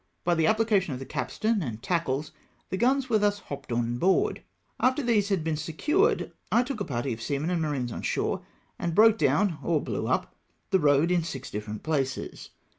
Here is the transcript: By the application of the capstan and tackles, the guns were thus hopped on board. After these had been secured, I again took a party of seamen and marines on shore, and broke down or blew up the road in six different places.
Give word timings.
By 0.23 0.33
the 0.33 0.47
application 0.47 0.93
of 0.93 0.99
the 0.99 1.05
capstan 1.05 1.61
and 1.61 1.79
tackles, 1.83 2.31
the 2.71 2.77
guns 2.77 3.07
were 3.07 3.19
thus 3.19 3.37
hopped 3.37 3.71
on 3.71 3.99
board. 3.99 4.41
After 4.79 5.03
these 5.03 5.29
had 5.29 5.43
been 5.43 5.55
secured, 5.55 6.31
I 6.51 6.61
again 6.61 6.65
took 6.65 6.79
a 6.79 6.85
party 6.85 7.13
of 7.13 7.21
seamen 7.21 7.51
and 7.51 7.61
marines 7.61 7.91
on 7.91 8.01
shore, 8.01 8.41
and 8.79 8.95
broke 8.95 9.19
down 9.19 9.59
or 9.61 9.79
blew 9.79 10.07
up 10.07 10.33
the 10.71 10.79
road 10.79 11.11
in 11.11 11.23
six 11.23 11.51
different 11.51 11.83
places. 11.83 12.49